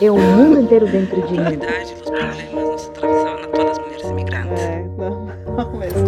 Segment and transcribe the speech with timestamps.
[0.00, 1.38] É o mundo inteiro dentro de mim.
[1.38, 4.62] A realidade dos problemas nos atravessaram na todas as mulheres imigrantes.
[4.62, 5.98] É, não, não mesmo.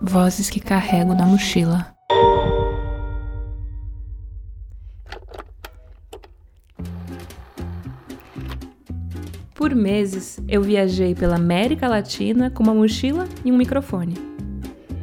[0.00, 1.96] Vozes que carrego na mochila.
[9.54, 14.31] Por meses, eu viajei pela América Latina com uma mochila e um microfone.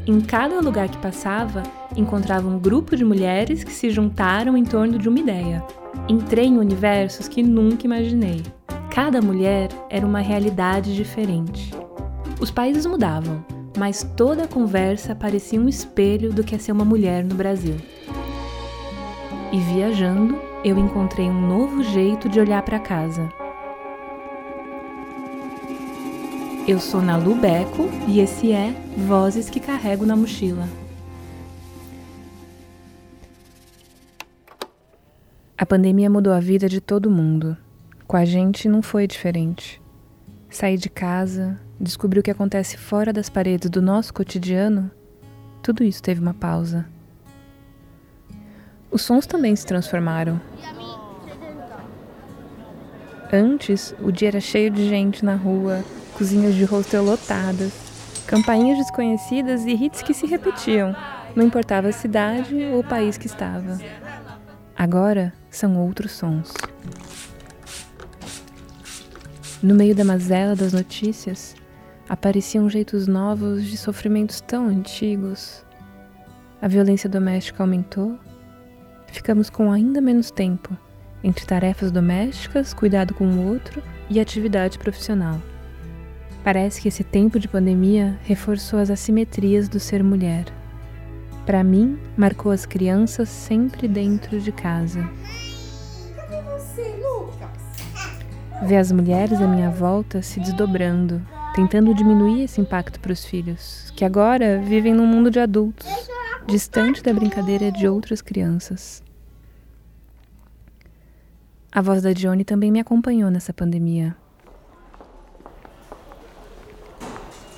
[0.07, 1.63] Em cada lugar que passava,
[1.95, 5.63] encontrava um grupo de mulheres que se juntaram em torno de uma ideia.
[6.07, 8.43] Entrei em universos que nunca imaginei.
[8.89, 11.71] Cada mulher era uma realidade diferente.
[12.39, 13.43] Os países mudavam,
[13.77, 17.75] mas toda a conversa parecia um espelho do que é ser uma mulher no Brasil.
[19.51, 23.38] E viajando, eu encontrei um novo jeito de olhar para casa.
[26.69, 30.69] Eu sou Nalu Beco e esse é Vozes que Carrego na Mochila.
[35.57, 37.57] A pandemia mudou a vida de todo mundo.
[38.05, 39.81] Com a gente não foi diferente.
[40.47, 44.91] Sair de casa, descobrir o que acontece fora das paredes do nosso cotidiano,
[45.63, 46.85] tudo isso teve uma pausa.
[48.91, 50.39] Os sons também se transformaram.
[53.33, 55.83] Antes, o dia era cheio de gente na rua,
[56.19, 57.71] cozinhas de hostel lotadas,
[58.27, 60.93] campainhas desconhecidas e hits que se repetiam,
[61.33, 63.79] não importava a cidade ou o país que estava.
[64.75, 66.53] Agora são outros sons.
[69.63, 71.55] No meio da mazela das notícias,
[72.09, 75.63] apareciam jeitos novos de sofrimentos tão antigos.
[76.61, 78.19] A violência doméstica aumentou.
[79.07, 80.77] Ficamos com ainda menos tempo
[81.23, 85.39] entre tarefas domésticas, cuidado com o outro e atividade profissional.
[86.43, 90.45] Parece que esse tempo de pandemia reforçou as assimetrias do ser mulher.
[91.45, 95.01] Para mim, marcou as crianças sempre dentro de casa.
[96.15, 98.67] Cadê você, Lucas?
[98.67, 101.21] Ver as mulheres à minha volta se desdobrando,
[101.53, 105.87] tentando diminuir esse impacto para os filhos, que agora vivem num mundo de adultos,
[106.47, 109.03] distante da brincadeira de outras crianças.
[111.71, 114.15] A voz da Dione também me acompanhou nessa pandemia.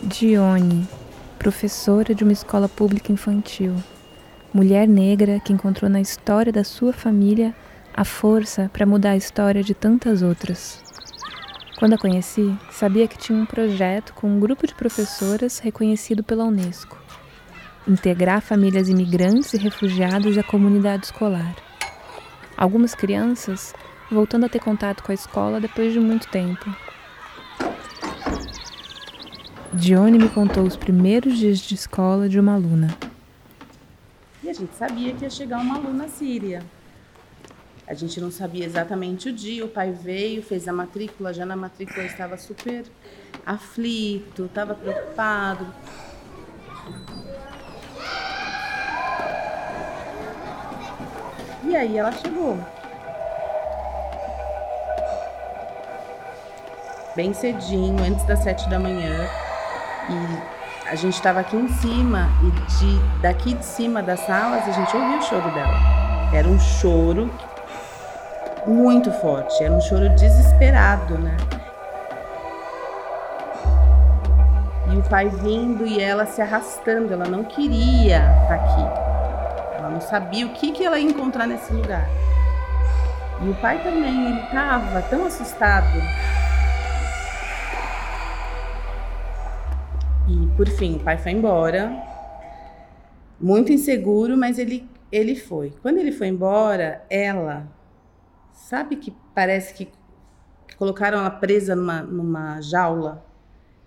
[0.03, 0.87] Dione,
[1.37, 3.75] professora de uma escola pública infantil,
[4.53, 7.55] mulher negra que encontrou na história da sua família
[7.93, 10.83] a força para mudar a história de tantas outras.
[11.77, 16.45] Quando a conheci, sabia que tinha um projeto com um grupo de professoras reconhecido pela
[16.45, 17.01] Unesco
[17.87, 21.55] integrar famílias imigrantes e refugiados à comunidade escolar.
[22.55, 23.73] Algumas crianças
[24.11, 26.73] voltando a ter contato com a escola depois de muito tempo.
[29.73, 32.93] Dione me contou os primeiros dias de escola de uma aluna.
[34.43, 36.61] E a gente sabia que ia chegar uma aluna síria.
[37.87, 41.55] A gente não sabia exatamente o dia, o pai veio, fez a matrícula, já na
[41.55, 42.83] matrícula estava super
[43.45, 45.65] aflito, estava preocupado.
[51.63, 52.59] E aí ela chegou.
[57.15, 59.29] Bem cedinho, antes das sete da manhã.
[60.09, 64.71] E a gente estava aqui em cima e de, daqui de cima das salas a
[64.71, 65.77] gente ouviu o choro dela.
[66.33, 67.29] Era um choro
[68.65, 71.37] muito forte, era um choro desesperado, né?
[74.93, 79.77] E o pai vindo e ela se arrastando, ela não queria estar aqui.
[79.77, 82.07] Ela não sabia o que, que ela ia encontrar nesse lugar.
[83.41, 85.97] E o pai também, ele estava tão assustado
[90.55, 91.91] por fim, o pai foi embora,
[93.39, 95.73] muito inseguro, mas ele, ele foi.
[95.81, 97.67] Quando ele foi embora, ela,
[98.51, 99.89] sabe que parece que,
[100.77, 103.25] colocaram ela presa numa, numa jaula?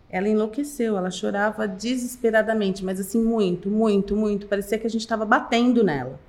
[0.08, 4.46] Ela enlouqueceu, ela chorava desesperadamente, mas assim, muito, muito, muito.
[4.46, 6.20] Parecia que a gente estava batendo nela.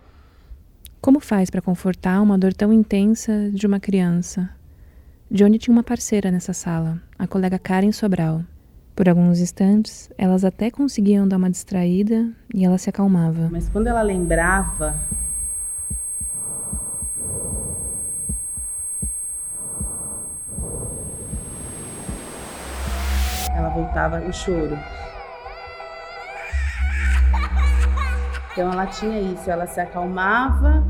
[0.99, 4.49] Como faz para confortar uma dor tão intensa de uma criança?
[5.29, 8.43] Johnny tinha uma parceira nessa sala, a colega Karen Sobral.
[8.95, 13.49] Por alguns instantes, elas até conseguiam dar uma distraída e ela se acalmava.
[13.51, 14.95] Mas quando ela lembrava.
[23.53, 24.79] Ela voltava o choro.
[28.53, 30.81] Então ela tinha isso, ela se acalmava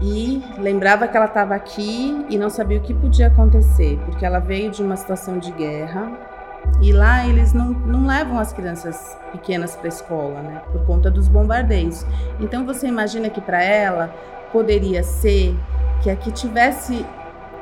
[0.00, 4.38] e lembrava que ela estava aqui e não sabia o que podia acontecer, porque ela
[4.38, 6.31] veio de uma situação de guerra,
[6.80, 10.62] E lá eles não, não levam as crianças pequenas para a escola, né?
[10.72, 12.04] Por conta dos bombardeios.
[12.40, 14.12] Então você imagina que para ela
[14.52, 15.56] poderia ser
[16.02, 17.06] que aqui tivesse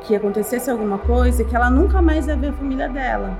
[0.02, 3.38] que acontecesse alguma coisa que ela nunca mais ia ver a família dela.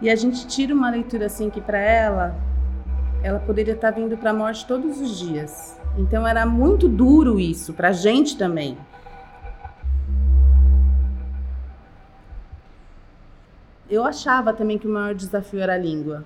[0.00, 2.36] E a gente tira uma leitura assim que para ela
[3.22, 5.78] ela poderia estar tá vindo para a morte todos os dias.
[5.96, 8.78] Então era muito duro isso para a gente também.
[13.90, 16.24] Eu achava também que o maior desafio era a língua.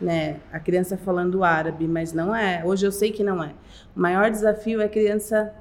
[0.00, 0.40] Né?
[0.52, 2.62] A criança falando árabe, mas não é.
[2.64, 3.52] Hoje eu sei que não é.
[3.96, 5.52] O maior desafio é a criança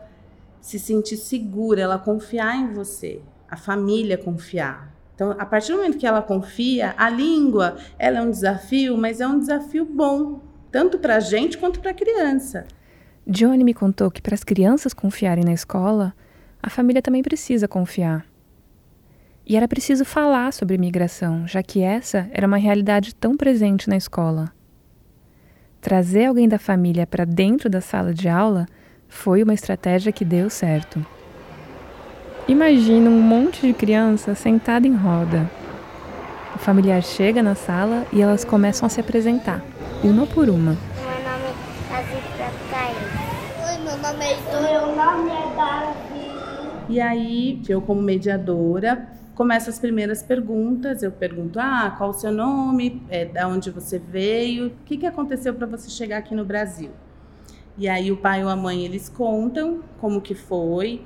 [0.59, 4.93] se sentir segura, ela confiar em você, a família confiar.
[5.13, 9.21] Então, a partir do momento que ela confia, a língua, ela é um desafio, mas
[9.21, 10.41] é um desafio bom,
[10.71, 12.65] tanto para a gente quanto para a criança.
[13.27, 16.13] Johnny me contou que para as crianças confiarem na escola,
[16.61, 18.25] a família também precisa confiar.
[19.45, 23.97] E era preciso falar sobre imigração, já que essa era uma realidade tão presente na
[23.97, 24.53] escola.
[25.81, 28.65] Trazer alguém da família para dentro da sala de aula
[29.09, 31.05] foi uma estratégia que deu certo.
[32.47, 35.49] Imagina um monte de crianças sentada em roda.
[36.55, 39.61] O familiar chega na sala e elas começam a se apresentar,
[40.01, 40.77] uma por uma.
[40.95, 41.47] Meu nome
[42.39, 42.95] é Caio.
[43.67, 44.61] Oi, meu nome é Heitor.
[44.61, 46.03] Meu nome é Davi.
[46.89, 51.03] E aí, eu como mediadora, começo as primeiras perguntas.
[51.03, 53.01] Eu pergunto: ah, qual o seu nome?
[53.09, 54.67] É, da onde você veio?
[54.67, 56.91] O que, que aconteceu para você chegar aqui no Brasil?
[57.77, 61.01] E aí o pai ou a mãe eles contam como que foi.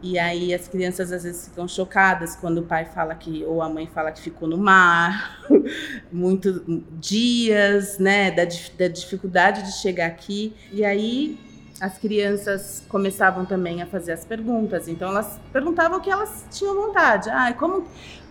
[0.00, 3.68] E aí as crianças às vezes ficam chocadas quando o pai fala que ou a
[3.68, 5.44] mãe fala que ficou no mar,
[6.12, 6.62] muitos
[7.00, 10.54] dias, né, da, da dificuldade de chegar aqui.
[10.72, 11.36] E aí
[11.80, 14.88] as crianças começavam também a fazer as perguntas.
[14.88, 17.30] Então elas perguntavam o que elas tinham vontade.
[17.30, 17.86] Ah, como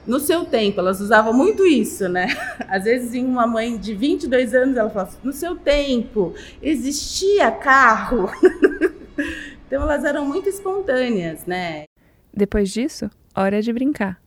[0.06, 2.28] no seu tempo, elas usavam muito isso, né?
[2.70, 8.30] Às vezes, em uma mãe de 22 anos, ela falava: no seu tempo existia carro.
[9.68, 11.84] então, elas eram muito espontâneas, né?
[12.34, 14.22] Depois disso, hora de brincar.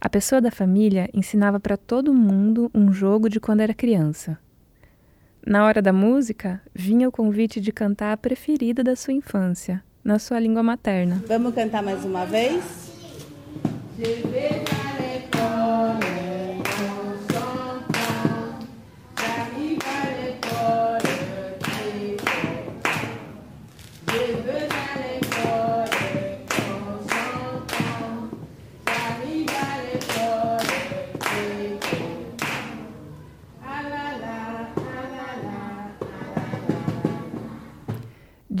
[0.00, 4.38] A pessoa da família ensinava para todo mundo um jogo de quando era criança.
[5.46, 10.18] Na hora da música, vinha o convite de cantar a preferida da sua infância, na
[10.18, 11.22] sua língua materna.
[11.28, 12.90] Vamos cantar mais uma vez?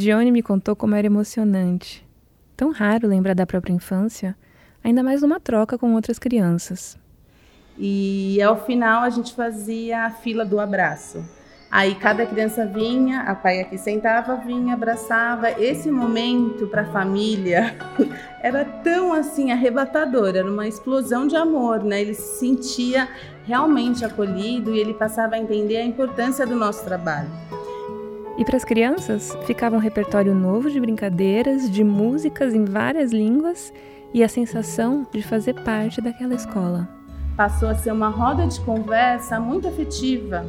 [0.06, 2.06] Dione me contou como era emocionante.
[2.56, 4.36] Tão raro lembrar da própria infância,
[4.84, 6.96] ainda mais numa troca com outras crianças.
[7.76, 11.24] E ao final a gente fazia a fila do abraço.
[11.68, 15.50] Aí cada criança vinha, a pai aqui sentava, vinha, abraçava.
[15.60, 17.74] Esse momento para a família
[18.40, 22.00] era tão assim arrebatador, era uma explosão de amor, né?
[22.00, 23.08] Ele se sentia
[23.44, 27.28] realmente acolhido e ele passava a entender a importância do nosso trabalho.
[28.38, 33.72] E para as crianças, ficava um repertório novo de brincadeiras, de músicas em várias línguas
[34.12, 36.86] e a sensação de fazer parte daquela escola.
[37.34, 40.44] Passou a ser uma roda de conversa muito afetiva.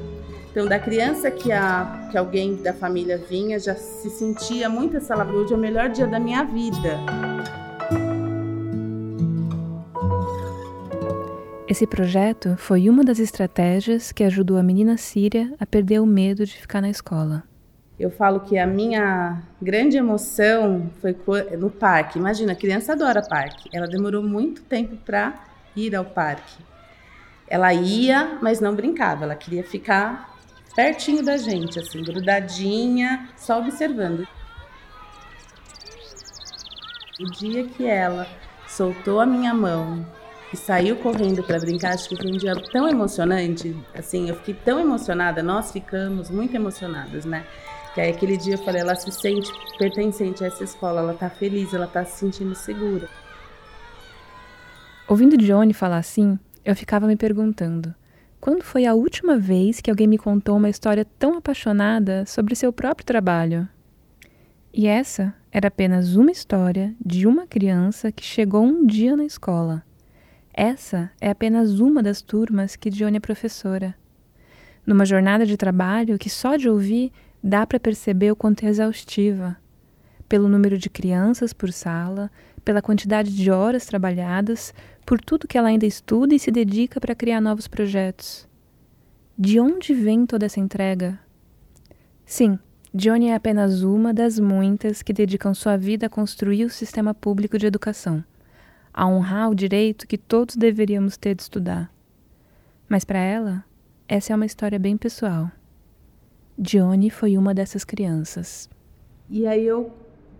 [0.51, 5.15] Então, da criança que, a, que alguém da família vinha, já se sentia muito essa
[5.23, 6.97] hoje é o melhor dia da minha vida.
[11.67, 16.45] Esse projeto foi uma das estratégias que ajudou a menina síria a perder o medo
[16.45, 17.43] de ficar na escola.
[17.99, 21.15] Eu falo que a minha grande emoção foi
[21.57, 22.19] no parque.
[22.19, 23.69] Imagina, a criança adora parque.
[23.73, 25.33] Ela demorou muito tempo para
[25.75, 26.63] ir ao parque.
[27.47, 29.23] Ela ia, mas não brincava.
[29.23, 30.37] Ela queria ficar
[30.75, 34.27] pertinho da gente, assim, grudadinha, só observando.
[37.19, 38.27] O dia que ela
[38.67, 40.05] soltou a minha mão
[40.53, 43.75] e saiu correndo para brincar, acho que foi um dia tão emocionante.
[43.95, 45.41] Assim, eu fiquei tão emocionada.
[45.41, 47.43] Nós ficamos muito emocionadas, né?
[47.97, 51.31] Que aí aquele dia eu falei, ela se sente pertencente a essa escola, ela tá
[51.31, 53.09] feliz, ela tá se sentindo segura.
[55.07, 57.95] Ouvindo Johnny falar assim, eu ficava me perguntando:
[58.39, 62.71] quando foi a última vez que alguém me contou uma história tão apaixonada sobre seu
[62.71, 63.67] próprio trabalho?
[64.71, 69.83] E essa era apenas uma história de uma criança que chegou um dia na escola.
[70.53, 73.95] Essa é apenas uma das turmas que Johnny é professora.
[74.85, 77.11] Numa jornada de trabalho que só de ouvir
[77.43, 79.57] dá para perceber o quanto é exaustiva.
[80.27, 82.29] pelo número de crianças por sala,
[82.63, 84.73] pela quantidade de horas trabalhadas,
[85.05, 88.47] por tudo que ela ainda estuda e se dedica para criar novos projetos.
[89.37, 91.17] De onde vem toda essa entrega?
[92.25, 92.59] Sim,
[92.93, 97.57] Johnny é apenas uma das muitas que dedicam sua vida a construir o sistema público
[97.57, 98.23] de educação,
[98.93, 101.89] a honrar o direito que todos deveríamos ter de estudar.
[102.89, 103.63] Mas para ela,
[104.07, 105.49] essa é uma história bem pessoal.
[106.57, 108.69] Johnny foi uma dessas crianças.
[109.29, 109.91] E aí eu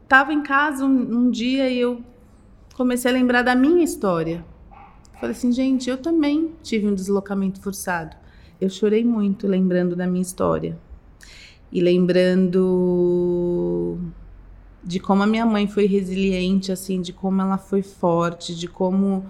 [0.04, 2.02] estava em casa um, um, dia e eu
[2.76, 4.44] comecei a lembrar da minha história.
[5.20, 8.16] Falei assim, gente, eu também tive um deslocamento forçado.
[8.60, 10.78] Eu chorei muito lembrando da minha história.
[11.72, 12.40] E lembrando
[14.84, 19.26] de como a minha mãe foi resiliente, assim, de como ela foi forte, de como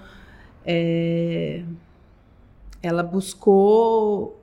[0.64, 1.64] é,
[2.82, 4.37] ela buscou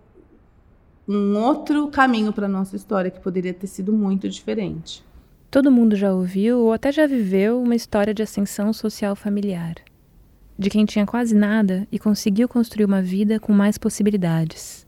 [1.06, 5.04] um outro caminho para nossa história que poderia ter sido muito diferente.
[5.50, 9.76] Todo mundo já ouviu ou até já viveu uma história de ascensão social familiar,
[10.58, 14.84] de quem tinha quase nada e conseguiu construir uma vida com mais possibilidades.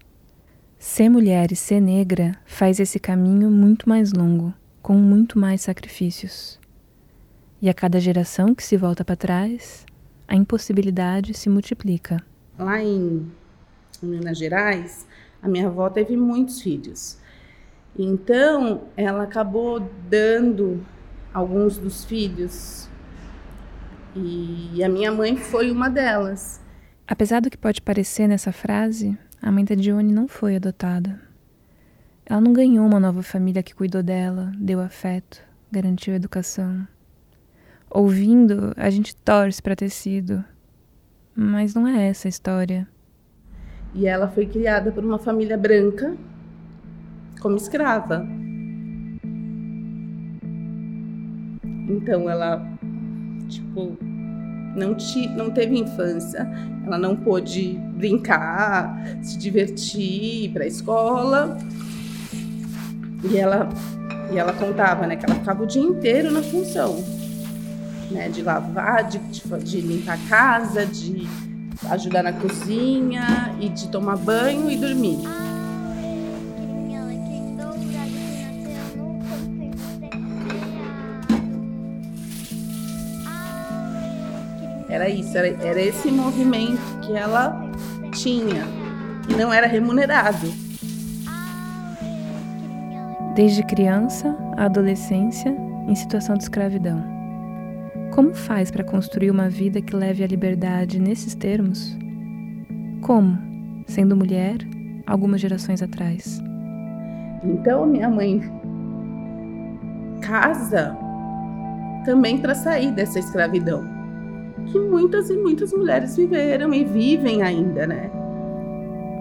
[0.78, 6.58] Ser mulher e ser negra faz esse caminho muito mais longo, com muito mais sacrifícios.
[7.61, 9.87] E a cada geração que se volta para trás,
[10.28, 12.23] a impossibilidade se multiplica.
[12.58, 13.26] Lá em
[14.02, 15.06] Minas Gerais,
[15.43, 17.19] a minha avó teve muitos filhos.
[17.99, 20.85] Então, ela acabou dando
[21.33, 22.88] alguns dos filhos.
[24.14, 26.61] E a minha mãe foi uma delas.
[27.07, 31.21] Apesar do que pode parecer nessa frase, a mãe da Dione não foi adotada.
[32.25, 35.40] Ela não ganhou uma nova família que cuidou dela, deu afeto,
[35.71, 36.87] garantiu educação.
[37.88, 40.45] Ouvindo, a gente torce para ter sido.
[41.35, 42.88] Mas não é essa a história.
[43.97, 46.15] E ela foi criada por uma família branca
[47.41, 48.26] como escrava.
[51.88, 52.62] Então ela,
[53.49, 53.97] tipo,
[54.76, 56.47] não, te, não teve infância,
[56.85, 61.57] ela não pôde brincar, se divertir, ir para a escola.
[63.25, 63.69] E ela,
[64.31, 67.03] e ela contava né, que ela ficava o dia inteiro na função
[68.11, 71.46] né, de lavar, de, de, de limpar a casa, de
[71.90, 75.18] ajudar na cozinha e de tomar banho e dormir.
[84.88, 87.61] Era isso, era, era esse movimento que ela
[88.12, 88.64] tinha
[89.28, 90.47] e não era remunerado.
[93.35, 95.54] Desde criança adolescência,
[95.87, 97.15] em situação de escravidão.
[98.16, 101.94] Como faz para construir uma vida que leve à liberdade nesses termos?
[103.02, 103.37] Como,
[103.87, 104.56] sendo mulher,
[105.06, 106.42] algumas gerações atrás?
[107.44, 108.40] Então, minha mãe
[110.23, 110.96] casa
[112.06, 113.85] também para sair dessa escravidão
[114.73, 118.11] que muitas e muitas mulheres viveram e vivem ainda, né?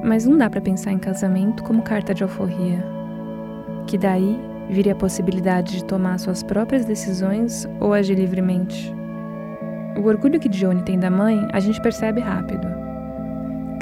[0.05, 2.81] Mas não dá para pensar em casamento como carta de alforria,
[3.87, 8.93] que daí viria a possibilidade de tomar suas próprias decisões ou agir livremente.
[9.97, 12.67] O orgulho que Johnny tem da mãe a gente percebe rápido.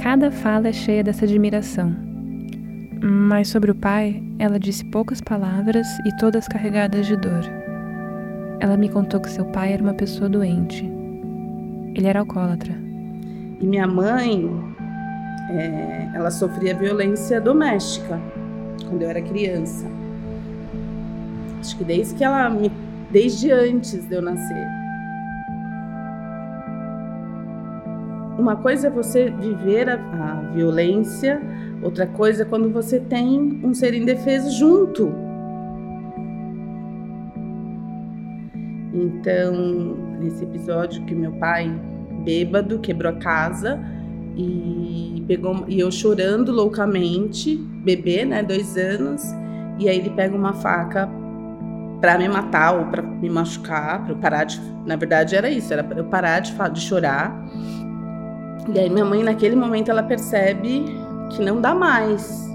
[0.01, 1.95] Cada fala é cheia dessa admiração.
[3.01, 7.43] Mas sobre o pai, ela disse poucas palavras e todas carregadas de dor.
[8.59, 10.89] Ela me contou que seu pai era uma pessoa doente.
[11.95, 12.73] Ele era alcoólatra.
[13.59, 14.49] E minha mãe,
[15.49, 18.19] é, ela sofria violência doméstica
[18.87, 19.85] quando eu era criança.
[21.63, 22.69] Acho que desde que ela me.
[23.09, 24.67] desde antes de eu nascer.
[28.37, 31.41] Uma coisa é você viver a, a violência,
[31.81, 35.09] outra coisa é quando você tem um ser indefeso junto.
[38.93, 41.73] Então, nesse episódio que meu pai,
[42.25, 43.79] bêbado, quebrou a casa
[44.35, 49.23] e pegou e eu chorando loucamente, bebê, né, dois anos,
[49.79, 51.22] e aí ele pega uma faca
[52.03, 54.59] para me matar ou para me machucar, para eu parar de.
[54.85, 57.33] Na verdade, era isso, era para eu parar de, de chorar.
[58.67, 60.83] E aí, minha mãe, naquele momento, ela percebe
[61.29, 62.52] que não dá mais.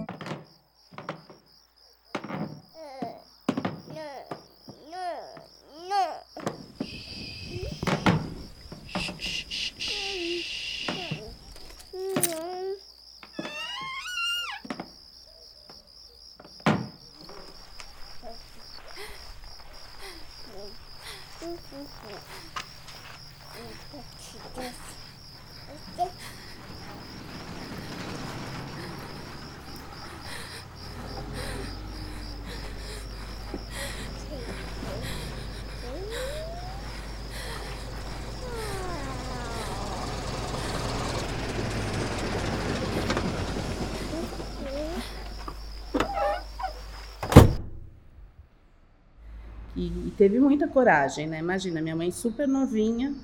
[50.19, 51.39] Teve muita coragem, né?
[51.39, 53.15] Imagina, minha mãe super novinha,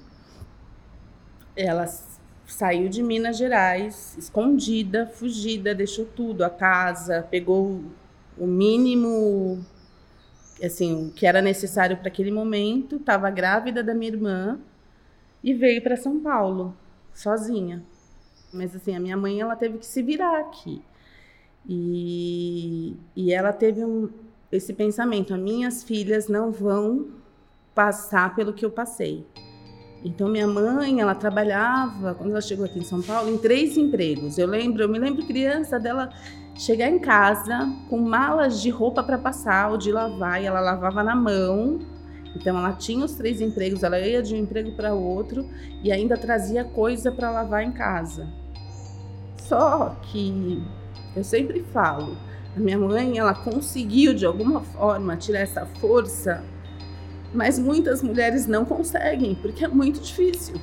[1.57, 1.87] ela
[2.47, 7.83] saiu de Minas Gerais, escondida, fugida, deixou tudo, a casa, pegou
[8.39, 9.65] o mínimo,
[10.63, 14.61] assim, o que era necessário para aquele momento, estava grávida da minha irmã
[15.43, 16.77] e veio para São Paulo,
[17.13, 17.83] sozinha.
[18.53, 20.81] Mas assim, a minha mãe ela teve que se virar aqui.
[21.69, 24.09] E, e ela teve um,
[24.57, 27.09] esse pensamento: as minhas filhas não vão
[27.75, 29.27] passar pelo que eu passei.
[30.05, 34.37] Então minha mãe, ela trabalhava quando ela chegou aqui em São Paulo em três empregos.
[34.37, 36.11] Eu lembro, eu me lembro criança dela
[36.55, 41.03] chegar em casa com malas de roupa para passar ou de lavar e ela lavava
[41.03, 41.81] na mão.
[42.37, 45.49] Então ela tinha os três empregos, ela ia de um emprego para outro
[45.83, 48.29] e ainda trazia coisa para lavar em casa.
[49.39, 50.63] Só que
[51.17, 52.17] eu sempre falo,
[52.57, 56.45] a minha mãe, ela conseguiu de alguma forma tirar essa força
[57.35, 60.55] mas muitas mulheres não conseguem, porque é muito difícil,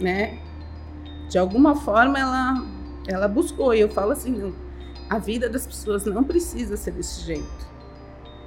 [0.00, 0.38] né?
[1.28, 2.64] De alguma forma ela
[3.08, 4.54] ela buscou, e eu falo assim,
[5.08, 7.68] a vida das pessoas não precisa ser desse jeito.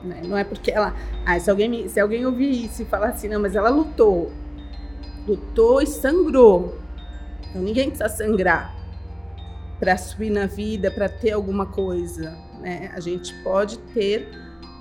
[0.01, 0.21] Né?
[0.25, 3.27] Não é porque ela, ah, se alguém me, se alguém ouvir isso e falar assim,
[3.27, 4.31] não, mas ela lutou.
[5.27, 6.77] Lutou e sangrou.
[7.49, 8.73] Então ninguém precisa sangrar
[9.79, 12.89] para subir na vida, para ter alguma coisa, né?
[12.95, 14.27] A gente pode ter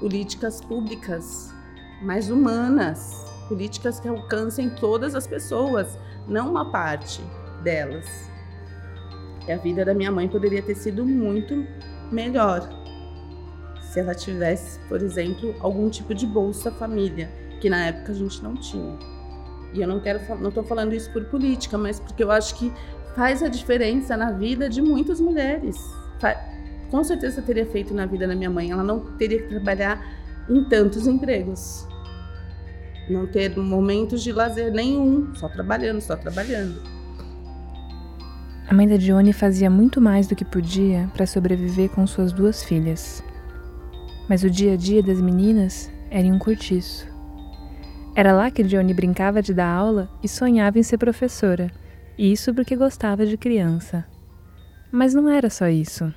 [0.01, 1.53] políticas públicas
[2.01, 3.12] mais humanas,
[3.49, 7.21] políticas que alcancem todas as pessoas, não uma parte
[7.62, 8.07] delas.
[9.47, 11.67] E a vida da minha mãe poderia ter sido muito
[12.11, 12.69] melhor
[13.81, 18.43] se ela tivesse, por exemplo, algum tipo de bolsa família, que na época a gente
[18.43, 18.99] não tinha.
[19.75, 22.73] E eu não quero não estou falando isso por política, mas porque eu acho que
[23.15, 25.77] faz a diferença na vida de muitas mulheres.
[26.93, 28.71] Com certeza teria feito na vida da minha mãe.
[28.71, 30.01] Ela não teria que trabalhar
[30.49, 31.90] em tantos empregos
[33.09, 36.83] não ter momentos de lazer nenhum, só trabalhando, só trabalhando.
[38.66, 42.62] A mãe da Dione fazia muito mais do que podia para sobreviver com suas duas
[42.64, 43.23] filhas.
[44.29, 47.07] Mas o dia a dia das meninas era em um cortiço.
[48.14, 51.71] Era lá que Dione brincava de dar aula e sonhava em ser professora,
[52.16, 54.05] e isso porque gostava de criança.
[54.90, 56.12] Mas não era só isso.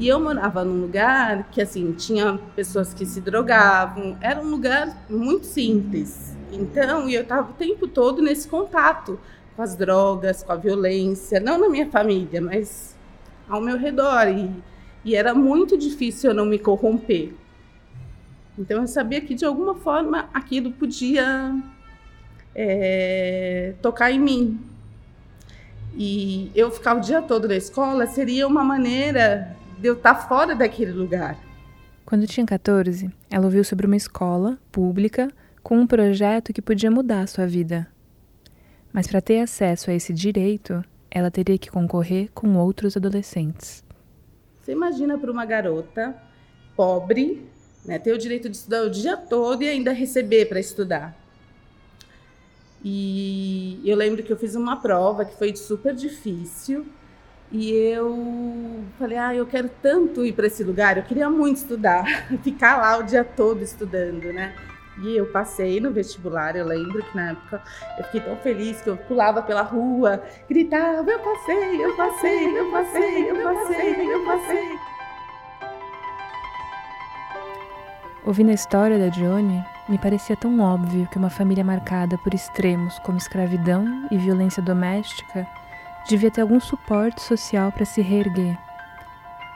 [0.00, 4.16] E eu morava num lugar que, assim, tinha pessoas que se drogavam.
[4.22, 6.34] Era um lugar muito simples.
[6.50, 9.20] Então, eu estava o tempo todo nesse contato
[9.54, 11.38] com as drogas, com a violência.
[11.38, 12.96] Não na minha família, mas
[13.46, 14.26] ao meu redor.
[14.28, 14.50] E,
[15.04, 17.34] e era muito difícil eu não me corromper.
[18.58, 21.54] Então, eu sabia que, de alguma forma, aquilo podia
[22.54, 24.60] é, tocar em mim.
[25.94, 30.54] E eu ficar o dia todo na escola seria uma maneira de eu estar fora
[30.54, 31.38] daquele lugar.
[32.04, 37.22] Quando tinha 14, ela ouviu sobre uma escola pública com um projeto que podia mudar
[37.22, 37.88] a sua vida.
[38.92, 43.82] Mas para ter acesso a esse direito, ela teria que concorrer com outros adolescentes.
[44.60, 46.14] Você imagina para uma garota
[46.76, 47.46] pobre,
[47.84, 51.16] né, ter o direito de estudar o dia todo e ainda receber para estudar.
[52.84, 56.86] E eu lembro que eu fiz uma prova que foi super difícil
[57.52, 62.04] e eu falei, ah, eu quero tanto ir para esse lugar, eu queria muito estudar,
[62.42, 64.54] ficar lá o dia todo estudando, né?
[65.02, 67.62] E eu passei no vestibular, eu lembro que na época
[67.98, 72.70] eu fiquei tão feliz que eu pulava pela rua, gritava, eu passei, eu passei, eu
[72.70, 74.78] passei, eu passei, eu passei.
[78.26, 82.98] Ouvindo a história da Johnny, me parecia tão óbvio que uma família marcada por extremos
[83.00, 85.48] como escravidão e violência doméstica
[86.08, 88.58] devia ter algum suporte social para se reerguer.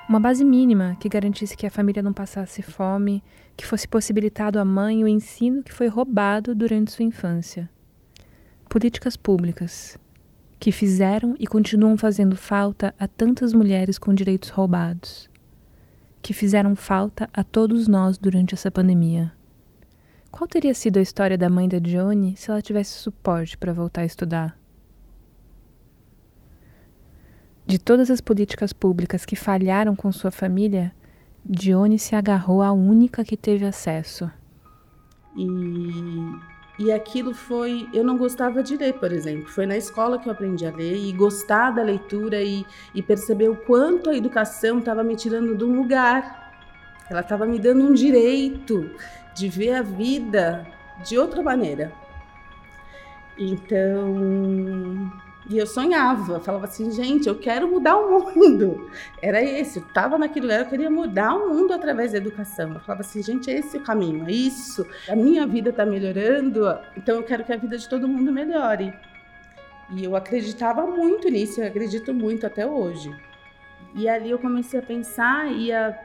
[0.08, 3.24] Uma base mínima que garantisse que a família não passasse fome,
[3.56, 7.70] que fosse possibilitado à mãe o ensino que foi roubado durante sua infância.
[8.68, 9.98] Políticas públicas
[10.64, 15.28] que fizeram e continuam fazendo falta a tantas mulheres com direitos roubados,
[16.22, 19.30] que fizeram falta a todos nós durante essa pandemia.
[20.30, 24.00] Qual teria sido a história da mãe da Johnny se ela tivesse suporte para voltar
[24.00, 24.58] a estudar?
[27.66, 30.92] De todas as políticas públicas que falharam com sua família,
[31.44, 34.30] Dione se agarrou à única que teve acesso.
[35.36, 37.88] E, e aquilo foi.
[37.92, 39.48] Eu não gostava de ler, por exemplo.
[39.48, 43.48] Foi na escola que eu aprendi a ler e gostar da leitura e, e perceber
[43.48, 46.44] o quanto a educação estava me tirando de um lugar.
[47.10, 48.90] Ela estava me dando um direito
[49.34, 50.66] de ver a vida
[51.04, 51.92] de outra maneira.
[53.38, 55.12] Então,
[55.48, 58.90] E eu sonhava, falava assim, gente, eu quero mudar o mundo.
[59.20, 62.72] Era esse, eu estava naquele lugar, eu queria mudar o mundo através da educação.
[62.72, 64.86] Eu falava assim, gente, é esse o caminho, é isso.
[65.06, 66.62] A minha vida está melhorando,
[66.96, 68.94] então eu quero que a vida de todo mundo melhore.
[69.90, 73.14] E eu acreditava muito nisso, eu acredito muito até hoje.
[73.94, 75.96] E ali eu comecei a pensar e a,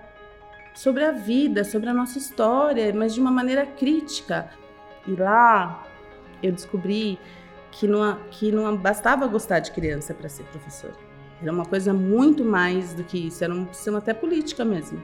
[0.74, 4.50] sobre a vida, sobre a nossa história, mas de uma maneira crítica.
[5.08, 5.84] E lá
[6.44, 7.18] eu descobri
[7.72, 10.92] que não, que não bastava gostar de criança para ser professor.
[11.42, 15.02] Era uma coisa muito mais do que isso, era uma questão até política mesmo.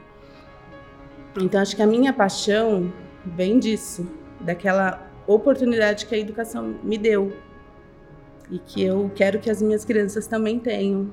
[1.38, 2.92] Então acho que a minha paixão
[3.24, 4.06] vem disso,
[4.40, 7.32] daquela oportunidade que a educação me deu
[8.50, 11.10] e que eu quero que as minhas crianças também tenham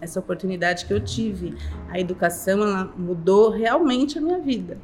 [0.00, 1.56] essa oportunidade que eu tive.
[1.88, 4.78] A educação ela mudou realmente a minha vida.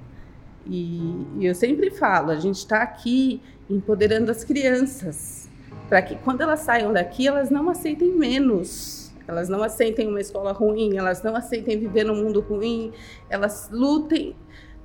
[0.67, 5.49] E, e eu sempre falo, a gente está aqui empoderando as crianças
[5.93, 9.13] para que quando elas saiam daqui, elas não aceitem menos.
[9.29, 12.95] Elas não aceitem uma escola ruim, elas não aceitem viver num mundo ruim,
[13.29, 14.35] elas lutem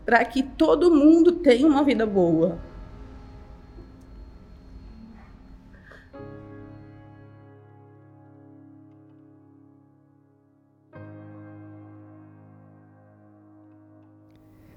[0.05, 2.59] para que todo mundo tenha uma vida boa.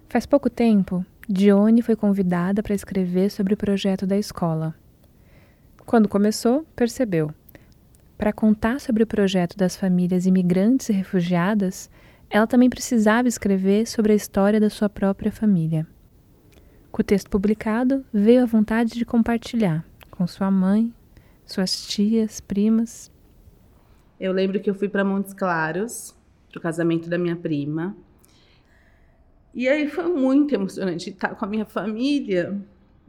[0.09, 4.80] Faz pouco tempo, Dione foi convidada para escrever sobre o projeto da escola.
[5.91, 7.35] Quando começou, percebeu.
[8.17, 11.91] Para contar sobre o projeto das famílias imigrantes e refugiadas,
[12.31, 15.85] ela também precisava escrever sobre a história da sua própria família.
[16.93, 20.95] Com o texto publicado, veio a vontade de compartilhar com sua mãe,
[21.45, 23.11] suas tias, primas.
[24.21, 26.17] Eu lembro que eu fui para Montes Claros,
[26.53, 27.97] para o casamento da minha prima.
[29.53, 32.57] E aí foi muito emocionante estar com a minha família,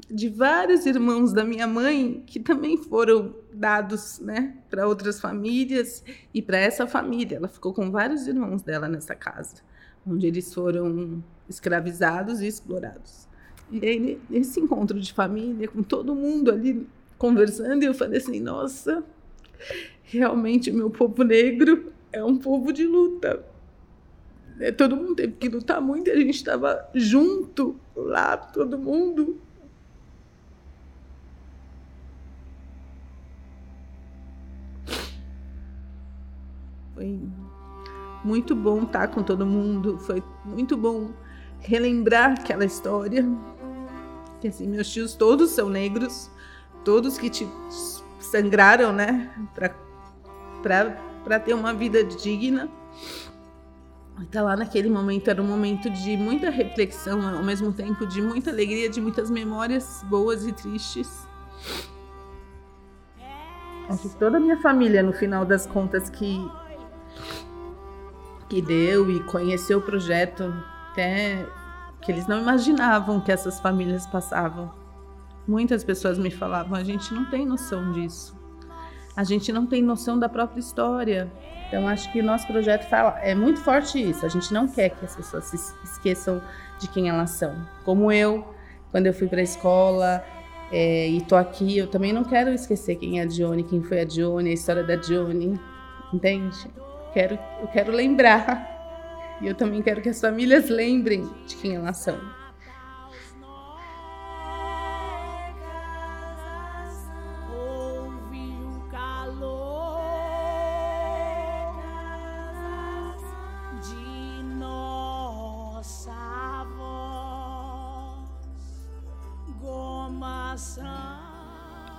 [0.10, 6.42] de vários irmãos da minha mãe que também foram dados né, para outras famílias e
[6.42, 7.38] para essa família.
[7.38, 9.58] Ela ficou com vários irmãos dela nessa casa,
[10.06, 13.28] onde eles foram escravizados e explorados.
[13.72, 16.86] E aí, nesse encontro de família, com todo mundo ali
[17.18, 19.04] conversando, eu falei assim: nossa,
[20.04, 23.46] realmente o meu povo negro é um povo de luta.
[24.60, 29.40] É, todo mundo teve que lutar muito e a gente estava junto lá, todo mundo
[37.02, 37.20] Foi
[38.24, 41.10] muito bom estar com todo mundo, foi muito bom
[41.60, 43.28] relembrar aquela história.
[44.40, 46.30] Que assim, meus tios todos são negros,
[46.86, 47.48] todos que te
[48.20, 49.32] sangraram, né,
[50.62, 52.70] para ter uma vida digna.
[54.20, 58.52] Então lá naquele momento era um momento de muita reflexão, ao mesmo tempo de muita
[58.52, 61.28] alegria, de muitas memórias boas e tristes.
[63.90, 66.48] Acho que toda a minha família, no final das contas, que
[68.52, 70.54] que deu e conheceu o projeto
[70.92, 71.48] até
[72.02, 74.70] que eles não imaginavam que essas famílias passavam.
[75.48, 78.38] Muitas pessoas me falavam: a gente não tem noção disso.
[79.16, 81.32] A gente não tem noção da própria história.
[81.68, 84.26] Então, acho que o nosso projeto fala, é muito forte isso.
[84.26, 86.42] A gente não quer que as pessoas se esqueçam
[86.78, 87.56] de quem elas são.
[87.86, 88.46] Como eu,
[88.92, 90.22] quando eu fui para a escola
[90.70, 94.02] é, e tô aqui, eu também não quero esquecer quem é a Dione, quem foi
[94.02, 95.58] a Dione, a história da Dione,
[96.14, 96.70] entende?
[97.14, 98.70] Quero, eu quero lembrar.
[99.42, 102.18] E eu também quero que as famílias lembrem de quem elas são.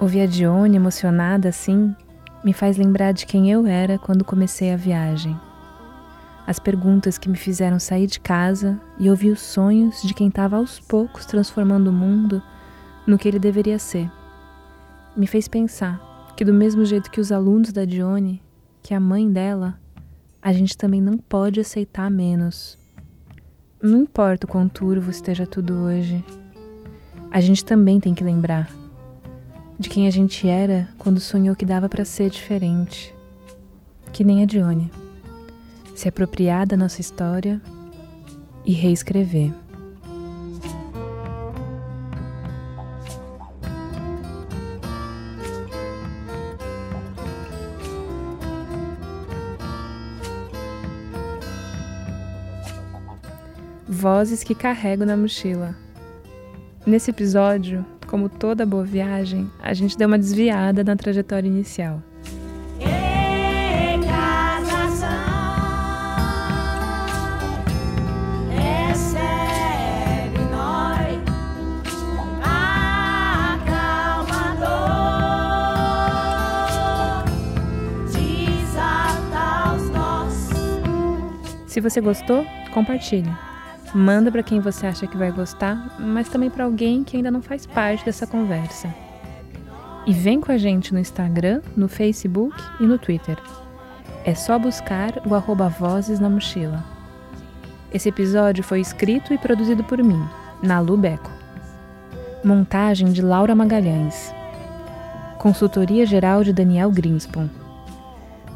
[0.01, 1.95] Ouvir a Dione emocionada assim
[2.45, 5.39] me faz lembrar de quem eu era quando comecei a viagem.
[6.47, 10.57] As perguntas que me fizeram sair de casa e ouvir os sonhos de quem estava
[10.57, 12.43] aos poucos transformando o mundo
[13.07, 14.11] no que ele deveria ser.
[15.17, 16.01] Me fez pensar
[16.37, 18.43] que, do mesmo jeito que os alunos da Dione,
[18.83, 19.79] que a mãe dela,
[20.41, 22.77] a gente também não pode aceitar menos.
[23.81, 26.25] Não importa o quão turvo esteja tudo hoje,
[27.31, 28.82] a gente também tem que lembrar
[29.79, 33.15] de quem a gente era quando sonhou que dava para ser diferente.
[34.13, 34.91] Que nem a Dione.
[35.95, 37.61] Se apropriar da nossa história
[38.65, 39.53] e reescrever.
[53.89, 55.77] Vozes que carrego na mochila.
[56.85, 62.03] Nesse episódio, como toda boa viagem, a gente deu uma desviada na trajetória inicial.
[81.67, 82.45] Se você gostou,
[82.75, 83.52] compartilhe.
[83.95, 87.43] Manda para quem você acha que vai gostar, mas também para alguém que ainda não
[87.43, 88.89] faz parte dessa conversa.
[90.07, 93.37] E vem com a gente no Instagram, no Facebook e no Twitter.
[94.25, 96.83] É só buscar o arroba Vozes na Mochila.
[97.93, 100.27] Esse episódio foi escrito e produzido por mim,
[100.63, 101.31] Nalu Beco.
[102.43, 104.35] Montagem de Laura Magalhães.
[105.39, 107.49] Consultoria geral de Daniel Grinspoon.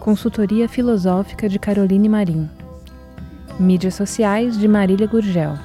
[0.00, 2.48] Consultoria filosófica de Caroline Marim.
[3.58, 5.58] Mídias sociais de Marília Gurgel.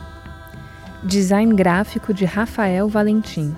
[1.04, 3.54] Design gráfico de Rafael Valentim.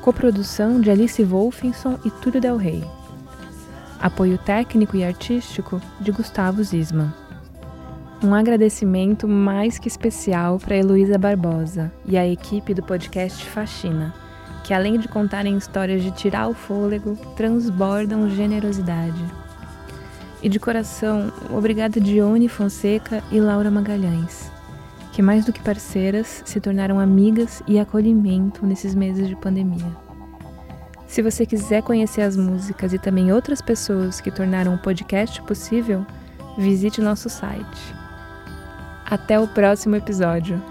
[0.00, 2.82] Coprodução de Alice Wolfenson e Túlio Del Rey.
[4.00, 7.12] Apoio técnico e artístico de Gustavo Zisman.
[8.24, 14.14] Um agradecimento mais que especial para Heloísa Barbosa e a equipe do podcast Faxina,
[14.64, 19.22] que além de contarem histórias de tirar o fôlego, transbordam generosidade.
[20.42, 24.50] E de coração, obrigada Dione Fonseca e Laura Magalhães,
[25.12, 29.96] que mais do que parceiras se tornaram amigas e acolhimento nesses meses de pandemia.
[31.08, 36.06] Se você quiser conhecer as músicas e também outras pessoas que tornaram o podcast possível,
[36.56, 37.98] visite nosso site
[39.10, 40.62] até o próximo episódio.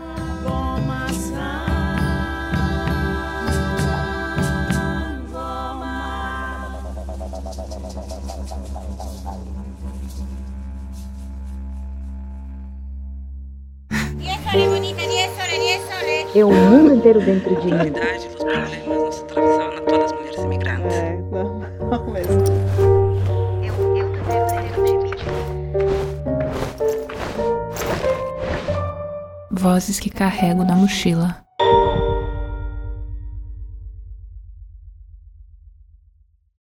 [17.07, 17.71] Inteiro dentro de A mim.
[17.71, 20.95] realidade dos problemas não se atravessavam na todas as mulheres imigrantes.
[20.95, 22.43] É, não, não mesmo.
[29.49, 31.46] Vozes que carrego na mochila.